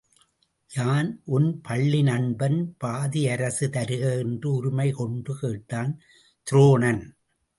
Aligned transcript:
யான் 0.71 1.09
உன் 1.25 1.49
பள்ளி 1.61 1.99
நண்பன் 2.01 2.57
பாதி 2.77 3.21
அரசு 3.27 3.67
தருக 3.67 4.05
என்று 4.19 4.47
உரிமை 4.53 4.91
கொண்டு 4.91 5.33
கேட்டான் 5.39 5.91
துரோணன். 6.47 7.03